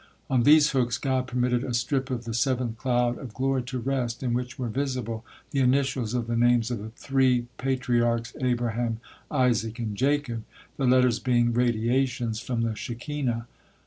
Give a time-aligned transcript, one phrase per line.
[0.31, 4.23] On these hooks God permitted a strip of the seventh cloud of glory to rest,
[4.23, 9.77] in which were visible the initials of the names of the three Patriarchs, Abraham, Isaac,
[9.77, 10.43] and Jacob,
[10.77, 13.45] the letters being radiations from the Shekinah.